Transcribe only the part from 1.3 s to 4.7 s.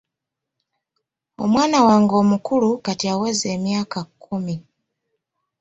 Omwana wange omukulu kati aweza emyaka kkumi.